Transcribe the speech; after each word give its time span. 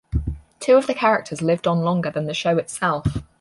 Two 0.59 0.77
of 0.77 0.87
the 0.87 0.95
characters 0.95 1.43
lived 1.43 1.67
on 1.67 1.81
longer 1.81 2.09
than 2.09 2.25
the 2.25 2.33
show 2.33 2.57
itself. 2.57 3.13